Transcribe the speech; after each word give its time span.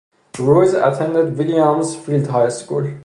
Ruiz 0.39 0.73
attended 0.73 1.37
Williams 1.37 1.95
Field 1.95 2.25
High 2.25 2.49
School. 2.49 2.91